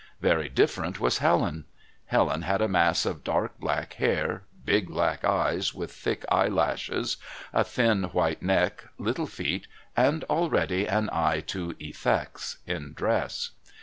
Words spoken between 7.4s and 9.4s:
a thin white neck, little